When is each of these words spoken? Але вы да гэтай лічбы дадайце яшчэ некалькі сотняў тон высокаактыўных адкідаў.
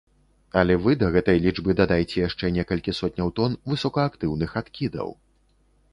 Але 0.59 0.77
вы 0.85 0.95
да 1.01 1.09
гэтай 1.15 1.37
лічбы 1.43 1.75
дадайце 1.81 2.17
яшчэ 2.21 2.51
некалькі 2.57 2.97
сотняў 3.03 3.27
тон 3.41 3.51
высокаактыўных 3.75 4.61
адкідаў. 4.63 5.09